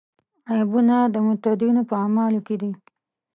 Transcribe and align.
عیبونه 0.53 0.95
د 1.13 1.15
متدینو 1.27 1.81
په 1.89 1.93
اعمالو 2.03 2.39
کې 2.47 2.55
دي. 2.61 2.71